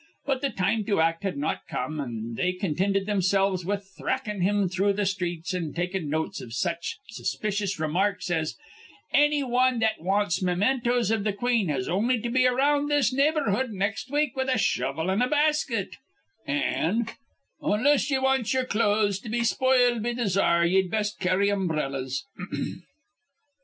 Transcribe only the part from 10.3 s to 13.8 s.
mementoes iv th' queen has on'y to be around this neighborhood